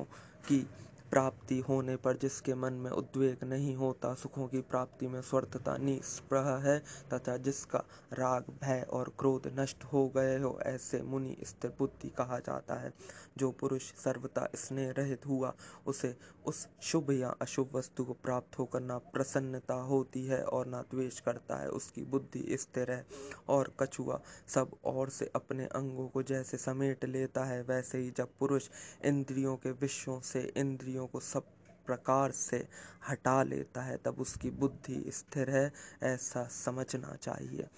की 0.48 0.66
प्राप्ति 1.14 1.58
होने 1.60 1.96
पर 1.96 2.16
जिसके 2.16 2.54
मन 2.54 2.72
में 2.72 2.90
उद्वेग 2.90 3.44
नहीं 3.44 3.76
होता, 3.76 4.14
सुखों 4.14 4.48
की 4.48 4.60
प्राप्ति 4.60 5.06
में 5.06 5.22
स्वस्थता 5.22 5.76
निस्पृह 5.76 6.48
है 6.56 6.78
तथा 7.12 7.36
जिसका 7.36 7.78
राग, 8.12 8.44
भय 8.62 8.86
और 8.90 9.12
क्रोध 9.18 9.42
नष्ट 9.58 9.84
हो 9.84 10.08
गए 10.08 10.38
हो, 10.38 10.58
ऐसे 10.62 11.02
मुनि 11.02 11.36
स्थिर 11.44 11.72
बुद्धि 11.78 12.08
कहा 12.08 12.38
जाता 12.38 12.74
है। 12.74 12.92
जो 13.38 13.50
पुरुष 13.50 13.82
सर्वता 13.82 14.48
स्नेह 14.54 14.90
रहित 14.90 15.26
हुआ, 15.26 15.54
उसे 15.86 16.16
उस 16.46 16.68
शुभ 16.82 17.10
या 17.10 17.28
अशुभ 17.42 17.70
वस्तु 17.74 18.04
को 18.04 18.12
प्राप्त 18.12 18.58
होकर 18.58 18.80
ना 18.80 18.98
प्रसन्नता 18.98 19.74
होती 19.74 20.26
है 20.26 20.42
और 20.44 20.66
ना 20.66 20.82
द्वेष 20.82 21.20
करता 21.20 21.56
है। 21.56 21.68
उसकी 21.68 22.02
बुद्धि 22.02 22.56
स्थिर 22.56 22.90
है 22.90 23.06
और 23.48 23.72
कछुआ 23.80 24.20
सब 24.48 24.76
और 24.84 25.08
से 25.08 25.30
अपने 25.34 25.64
अंगों 25.64 26.08
को 26.08 26.22
जैसे 26.22 26.56
समेट 26.56 27.04
लेता 27.04 27.44
है, 27.44 27.62
वैसे 27.62 27.98
ही 27.98 28.10
जब 28.10 28.28
पुरुष 28.38 28.68
इंद्रियों 29.04 29.56
के 29.56 29.70
विषयों 29.70 30.20
से 30.20 30.52
इंद्रियों 30.56 31.03
इंद्रियों 31.04 31.08
को 31.08 31.20
सब 31.20 31.44
प्रकार 31.86 32.30
से 32.30 32.66
हटा 33.08 33.42
लेता 33.42 33.82
है, 33.82 33.96
तब 33.96 34.20
उसकी 34.20 34.50
बुद्धि 34.50 35.04
स्थिर 35.08 35.50
है, 35.50 35.72
ऐसा 36.02 36.48
समझना 36.50 37.16
चाहिए। 37.22 37.68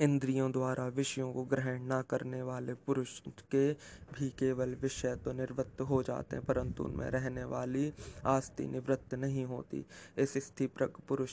इंद्रियों 0.00 0.50
द्वारा 0.52 0.86
विषयों 0.86 1.32
को 1.32 1.42
ग्रहण 1.42 1.82
न 1.82 2.02
करने 2.10 2.40
वाले 2.42 2.74
पुरुष 2.86 3.20
के 3.50 3.72
भी 4.12 4.28
केवल 4.38 4.74
विषय 4.82 5.14
तो 5.16 5.32
निवृत्त 5.32 5.80
हो 5.80 6.02
जाते 6.02 6.36
हैं, 6.36 6.44
परंतु 6.44 6.84
उनमें 6.84 7.08
रहने 7.10 7.44
वाली 7.44 7.92
आस्ति 8.26 8.66
निवृत्त 8.66 9.14
नहीं 9.14 9.44
होती। 9.44 9.84
इस 10.18 10.34
स्थिति 10.38 10.86
पुरुष 11.08 11.32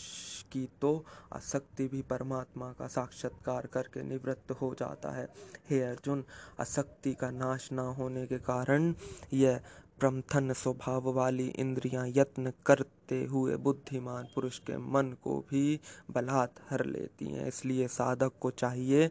की 0.52 0.68
तो 0.82 0.94
आसक्ति 1.34 1.88
भी 1.88 2.02
परमात्मा 2.02 2.72
का 2.80 2.88
साक्षात्कार 2.88 3.68
करके 3.68 4.04
निवृत्त 4.04 4.52
हो 4.52 4.74
जाता 4.80 5.12
है। 5.12 5.28
हे 5.70 5.82
अर्जुन, 5.84 6.24
आसक्ति 6.60 7.14
का 7.14 7.32
नाश 7.32 7.72
ना 7.72 7.88
होने 7.94 8.26
के 8.28 8.38
कारण 8.40 8.94
यह 9.34 9.60
प्रमथन 10.00 10.54
स्वभाव 10.54 11.10
वाली 11.14 11.48
इंद्रियाँ 11.60 12.06
यत्न 12.08 12.52
करते 12.66 13.24
हुए 13.26 13.56
बुद्धिमान 13.58 14.28
पुरुष 14.36 14.60
के 14.60 14.78
मन 14.92 15.16
को 15.24 15.40
भी 15.50 15.80
बलात् 16.12 16.60
हर 16.70 16.86
लेती 16.86 17.26
हैं। 17.26 17.48
इसलिए 17.48 17.88
साधक 17.88 18.32
को 18.40 18.52
चाहिए 18.52 19.10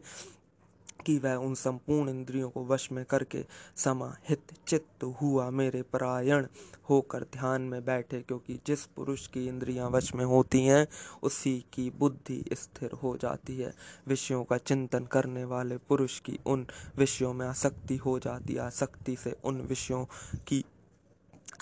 कि 1.05 1.17
वह 1.19 1.35
उन 1.35 1.53
संपूर्ण 1.55 2.09
इंद्रियों 2.09 2.49
को 2.49 2.65
वश 2.65 2.87
में 2.91 3.03
करके 3.05 3.43
समाहित 3.77 4.53
चित्त 4.67 5.03
हुआ 5.21 5.49
मेरे 5.49 5.81
परायण 5.83 6.45
होकर 6.89 7.23
ध्यान 7.33 7.61
में 7.61 7.83
बैठे, 7.85 8.21
क्योंकि 8.21 8.59
जिस 8.67 8.85
पुरुष 8.85 9.25
की 9.27 9.45
इंद्रियाँ 9.47 9.89
वश 9.89 10.13
में 10.15 10.23
होती 10.25 10.63
हैं, 10.65 10.87
उसी 11.23 11.57
की 11.73 11.89
बुद्धि 11.89 12.43
स्थिर 12.53 12.91
हो 13.03 13.15
जाती 13.17 13.57
है। 13.57 13.73
विषयों 14.07 14.43
का 14.43 14.57
चिंतन 14.57 15.05
करने 15.05 15.43
वाले 15.45 15.77
पुरुष 15.89 16.19
की 16.19 16.39
उन 16.45 16.65
विषयों 16.97 17.33
में 17.33 17.45
आसक्ति 17.47 17.97
हो 17.97 18.17
जाती 18.19 18.53
है। 18.53 18.59
आसक्ति 18.59 19.15
से 19.15 19.35
उन 19.43 19.61
विषयों 19.61 20.05
की 20.47 20.63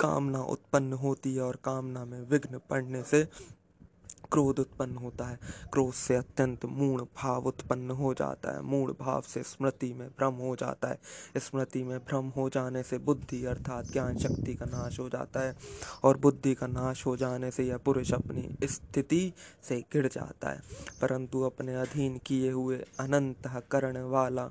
कामना 0.01 0.41
उत्पन्न 0.43 0.93
होती 0.93 1.35
है 1.35 1.41
और 1.41 1.55
कामना 1.55 2.05
में 2.05 2.21
विघ्न 2.21 2.59
पड़ने 2.69 3.03
से 3.03 3.27
क्रोध 4.31 4.59
उत्पन्न 4.59 4.95
होता 4.95 5.25
है। 5.25 5.39
क्रोध 5.73 5.93
से 5.93 6.15
अत्यंत 6.15 6.65
मूर्ण 6.65 7.03
भाव 7.03 7.47
उत्पन्न 7.47 7.91
हो 7.91 8.13
जाता 8.13 8.51
है। 8.51 8.61
मूर्ण 8.61 8.93
भाव 8.93 9.21
से 9.21 9.43
स्मृति 9.43 9.93
में 9.93 10.07
भ्रम 10.09 10.33
हो 10.33 10.55
जाता 10.55 10.87
है। 10.87 10.99
स्मृति 11.37 11.83
में 11.83 11.99
भ्रम 11.99 12.29
हो 12.29 12.49
जाने 12.49 12.83
से 12.83 12.97
बुद्धि 12.97 13.45
अर्थात 13.45 13.91
ज्ञान 13.91 14.17
शक्ति 14.17 14.55
का 14.55 14.65
नाश 14.65 14.99
हो 14.99 15.09
जाता 15.09 15.39
है 15.39 15.55
और 16.03 16.17
बुद्धि 16.17 16.53
का 16.53 16.67
नाश 16.67 17.05
हो 17.05 17.17
जाने 17.17 17.51
से 17.51 17.63
यह 17.63 17.77
पुरुष 17.77 18.13
अपनी 18.13 18.67
स्थिति 18.67 19.33
से 19.63 19.79
गिर 19.93 20.07
जाता 20.07 20.49
है। 20.49 20.59
परंतु 21.01 21.41
अपने 21.41 21.75
अधीन 21.75 22.17
किए 22.25 22.51
हुए 22.51 22.77
अनंत 22.99 23.63
करण 23.71 23.97
वाला 23.97 24.49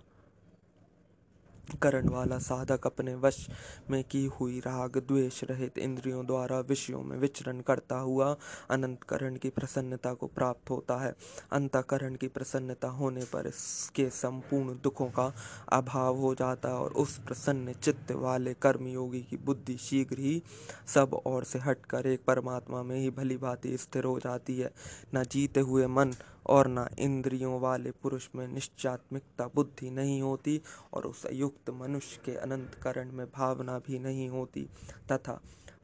करण 1.74 2.08
वाला 2.08 2.38
साधक 2.38 2.86
अपने 2.86 3.14
वश 3.14 3.46
में 3.90 4.04
की 4.04 4.26
हुई 4.26 4.58
राग 4.58 4.98
द्वेष 4.98 5.44
रहित 5.44 5.78
इंद्रियों 5.78 6.26
द्वारा 6.26 6.60
विषयों 6.60 7.02
में 7.02 7.16
विचरण 7.18 7.60
करता 7.60 7.98
हुआ 7.98 8.36
अनंत 8.70 9.02
करण 9.02 9.36
की 9.36 9.50
प्रसन्नता 9.50 10.14
को 10.14 10.26
प्राप्त 10.26 10.70
होता 10.70 10.96
है। 10.96 11.14
अंतकरण 11.52 12.14
की 12.14 12.28
प्रसन्नता 12.28 12.88
होने 12.88 13.24
पर 13.24 13.46
इसके 13.46 14.10
संपूर्ण 14.10 14.74
दुखों 14.82 15.06
का 15.06 15.34
अभाव 15.72 16.16
हो 16.16 16.34
जाता 16.34 16.68
है 16.68 16.74
और 16.74 16.92
उस 16.92 17.18
प्रसन्न 17.18 17.72
चित्त 17.72 18.12
वाले 18.12 18.54
कर्मयोगी 18.54 19.20
की 19.20 19.36
बुद्धि 19.36 19.76
शीघ्र 19.76 20.18
ही 20.18 20.42
सब 20.94 21.14
और 21.26 21.44
से 21.44 21.58
हटकर 21.58 22.06
एक 22.06 22.24
परमात्मा 22.26 22.82
में 22.82 22.96
ही 22.96 23.10
भली 23.10 23.36
भांति 23.36 23.76
स्थिर 23.76 24.04
हो 24.04 24.18
जाती 24.18 24.58
है। 24.58 24.70
न 25.14 25.24
जीते 25.24 25.60
हुए 25.60 25.86
मन 25.86 26.12
और 26.46 26.68
न 26.68 26.88
इंद्रियों 26.98 27.60
वाले 27.60 27.90
पुरुष 27.90 28.28
में 28.36 28.48
निश्चात्मिकता 28.48 29.50
बुद्धि 29.54 29.90
नहीं 29.90 30.22
होती 30.22 30.62
और 30.92 31.02
उस 31.02 31.26
युक्त 31.32 31.70
मनुष्य 31.70 32.20
के 32.24 32.32
अनंत 32.32 32.74
करण 32.74 33.12
में 33.12 33.26
भावना 33.26 33.78
भी 33.78 33.98
नहीं 33.98 34.28
होती। 34.28 34.68
तथा 35.12 35.40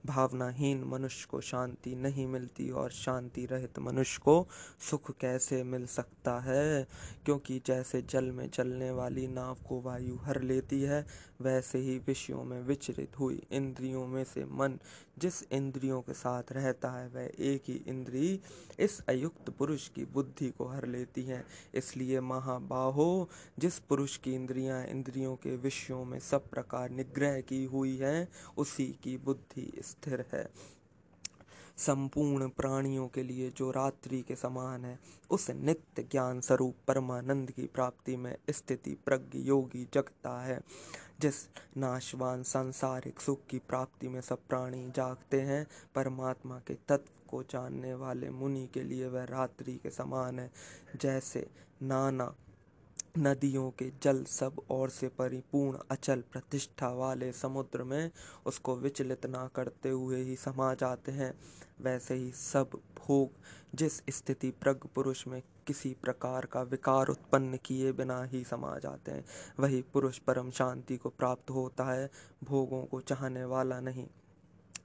भावनाहीन 0.06 0.84
मनुष्य 0.84 1.26
को 1.30 1.40
शांति 1.40 1.94
नहीं 1.94 2.26
मिलती 2.26 2.70
और 2.70 2.90
शांति 2.90 3.46
रहित 3.46 3.78
मनुष्य 3.78 4.20
को 4.24 4.48
सुख 4.90 5.10
कैसे 5.10 5.62
मिल 5.62 5.86
सकता 5.86 6.40
है? 6.40 6.86
क्योंकि 7.24 7.62
जैसे 7.66 8.02
जल 8.02 8.24
में 8.24 8.48
चलने 8.48 8.90
वाली 8.90 9.26
नाव 9.28 9.56
को 9.68 9.80
वायु 9.80 10.16
हर 10.16 10.42
लेती 10.42 10.82
है 10.82 11.06
वैसे 11.40 11.78
ही 11.78 11.98
विषयों 11.98 12.44
में 12.44 12.62
विचरित 12.62 13.18
हुई। 13.18 13.42
इंद्रियों 13.52 14.06
में 14.06 14.24
से 14.24 14.44
मन 14.44 14.78
जिस 15.18 15.42
इंद्रियों 15.52 16.02
के 16.02 16.12
साथ 16.12 16.42
रहता 16.52 16.90
है, 16.90 17.08
वह 17.08 17.30
एक 17.38 17.62
ही 17.68 17.84
इंद्री 17.86 18.40
इस 18.78 19.00
अयुक्त 19.08 19.50
पुरुष 19.50 19.88
की 19.88 20.04
बुद्धि 20.04 20.50
को 20.50 20.64
हर 20.64 20.86
लेती 20.86 21.22
है। 21.22 21.46
इसलिए 21.74 22.20
महाबाहो, 22.20 23.28
जिस 23.58 23.78
पुरुष 23.78 24.16
की 24.16 24.34
इंद्रियाँ 24.34 24.86
इंद्रियों 24.86 25.36
के 25.36 25.56
विषयों 25.56 26.04
में 26.04 26.18
सब 26.18 26.48
प्रकार 26.48 26.90
निग्रह 26.90 27.40
की 27.40 27.64
हुई 27.64 27.96
है, 27.96 28.28
उसी 28.58 28.98
की 29.02 29.16
बुद्धि 29.16 29.72
स्थिर 29.80 30.24
है। 30.32 30.76
संपूर्ण 31.78 32.48
प्राणियों 32.48 33.08
के 33.08 33.22
लिए 33.22 33.50
जो 33.50 33.70
रात्रि 33.70 34.22
के 34.22 34.36
समान 34.36 34.84
है, 34.84 34.98
उस 35.30 35.50
नित्य 35.50 36.02
ज्ञान 36.02 36.40
स्वरूप 36.40 36.74
परमानंद 36.88 37.50
की 37.50 37.66
प्राप्ति 37.66 38.16
में 38.16 38.36
स्थिति 38.50 38.96
प्रज्ञ 39.06 39.38
योगी 39.38 39.88
जगता 39.94 40.44
है। 40.44 40.60
जिस 41.20 41.34
नाशवान 41.76 42.42
सांसारिक 42.42 43.20
सुख 43.20 43.46
की 43.50 43.58
प्राप्ति 43.58 44.08
में 44.08 44.20
सब 44.20 44.38
प्राणी 44.48 44.90
जागते 44.96 45.40
हैं, 45.40 45.66
परमात्मा 45.94 46.58
के 46.58 46.74
तत्व 46.74 47.28
को 47.30 47.42
जानने 47.42 47.94
वाले 47.94 48.30
मुनि 48.30 48.68
के 48.74 48.82
लिए 48.82 49.06
वह 49.06 49.24
रात्रि 49.24 49.76
के 49.82 49.90
समान 49.90 50.38
है, 50.38 50.50
जैसे 51.00 51.46
नाना 51.82 52.34
नदियों 53.18 53.70
के 53.70 53.90
जल 54.02 54.24
सब 54.24 54.60
ओर 54.70 54.90
से 54.90 55.08
परिपूर्ण 55.08 55.78
अचल 55.90 56.24
प्रतिष्ठा 56.32 56.88
वाले 56.88 57.32
समुद्र 57.32 57.84
में 57.84 58.10
उसको 58.46 58.76
विचलित 58.76 59.26
ना 59.26 59.48
करते 59.54 59.88
हुए 59.88 60.22
ही 60.22 60.36
समा 60.36 60.74
जाते 60.74 61.12
हैं। 61.12 61.32
वैसे 61.80 62.14
ही 62.14 62.30
सब 62.32 62.70
भोग 62.98 63.30
जिस 63.74 64.02
स्थिति 64.10 64.50
प्रग 64.50 64.88
पुरुष 64.94 65.26
में 65.26 65.42
किसी 65.66 65.96
प्रकार 66.02 66.46
का 66.46 66.62
विकार 66.62 67.08
उत्पन्न 67.08 67.58
किए 67.64 67.92
बिना 67.92 68.22
ही 68.22 68.44
समा 68.44 68.78
जाते 68.78 69.12
हैं। 69.12 69.24
वही 69.60 69.82
पुरुष 69.82 70.18
परम 70.18 70.50
शांति 70.50 70.96
को 70.96 71.08
प्राप्त 71.08 71.50
होता 71.50 71.84
है, 71.84 72.10
भोगों 72.44 72.84
को 72.84 73.00
चाहने 73.00 73.44
वाला 73.44 73.80
नहीं। 73.80 74.06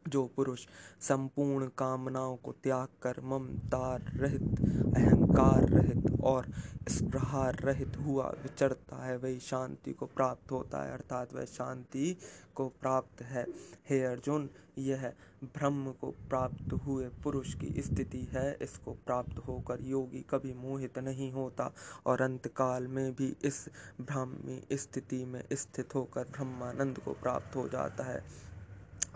जो 0.08 0.25
पुरुष 0.36 0.67
संपूर्ण 1.01 1.67
कामनाओं 1.67 2.36
को 2.36 2.51
त्याग 2.51 2.88
कर 3.01 3.22
ममतार 3.24 4.12
रहित, 4.15 4.60
अहंकार 4.98 5.70
रहित 5.70 6.22
और 6.24 6.48
स्प्रहार 6.89 7.55
रहित 7.55 7.98
हुआ 7.98 8.29
विचरता 8.29 9.05
है, 9.05 9.17
वही 9.17 9.39
शांति 9.39 9.93
को 9.93 10.05
प्राप्त 10.05 10.51
होता 10.51 10.84
है, 10.84 10.91
अर्थात 10.91 11.34
वह 11.34 11.46
शांति 11.46 12.17
को 12.55 12.67
प्राप्त 12.67 13.22
है। 13.22 13.46
हे 13.89 14.03
अर्जुन, 14.03 14.50
यह 14.77 15.13
ब्रह्म 15.43 15.91
को 15.91 16.12
प्राप्त 16.12 16.74
हुए 16.74 17.10
पुरुष 17.24 17.53
की 17.53 17.81
स्थिति 17.81 18.27
है, 18.31 18.58
इसको 18.62 18.91
प्राप्त 18.91 19.38
होकर 19.48 19.81
योगी 19.81 20.25
कभी 20.29 20.53
मोहित 20.53 21.00
नहीं 21.00 21.31
होता 21.31 21.72
और 22.05 22.22
अंतकाल 22.22 22.88
में 22.88 23.15
भी 23.15 23.36
इस 23.43 23.70
ब्राह्मी 24.01 24.77
स्थिति 24.77 25.25
में 25.25 25.43
स्थित 25.53 25.96
होकर 25.96 26.24
ब्रह्मानंद 26.24 26.97
को 26.97 27.13
प्राप्त 27.13 27.56
हो 27.56 27.67
जाता 27.69 28.04
है। 28.04 28.50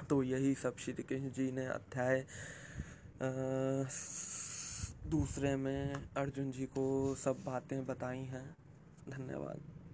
तो 0.03 0.23
यही 0.23 0.53
सब 0.55 0.77
श्री 0.77 0.93
कृष्ण 0.93 1.29
जी 1.29 1.51
ने 1.51 1.65
अध्याय 1.65 2.25
दूसरे 5.09 5.55
में 5.55 5.93
अर्जुन 6.17 6.51
जी 6.51 6.65
को 6.65 7.15
सब 7.15 7.43
बातें 7.45 7.85
बताई 7.85 8.19
हैं। 8.19 8.55
धन्यवाद। 9.09 9.84